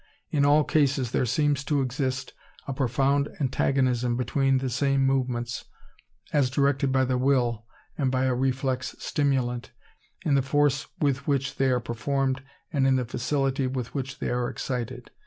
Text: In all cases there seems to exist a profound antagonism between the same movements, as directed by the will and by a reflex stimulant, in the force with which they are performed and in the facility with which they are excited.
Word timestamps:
In 0.31 0.45
all 0.45 0.63
cases 0.63 1.11
there 1.11 1.27
seems 1.27 1.63
to 1.65 1.79
exist 1.79 2.33
a 2.67 2.73
profound 2.73 3.29
antagonism 3.39 4.17
between 4.17 4.57
the 4.57 4.67
same 4.67 5.05
movements, 5.05 5.65
as 6.33 6.49
directed 6.49 6.91
by 6.91 7.05
the 7.05 7.19
will 7.19 7.67
and 7.99 8.09
by 8.11 8.25
a 8.25 8.33
reflex 8.33 8.95
stimulant, 8.97 9.73
in 10.25 10.33
the 10.33 10.41
force 10.41 10.87
with 10.99 11.27
which 11.27 11.57
they 11.57 11.69
are 11.69 11.79
performed 11.79 12.41
and 12.73 12.87
in 12.87 12.95
the 12.95 13.05
facility 13.05 13.67
with 13.67 13.93
which 13.93 14.17
they 14.17 14.31
are 14.31 14.49
excited. 14.49 15.11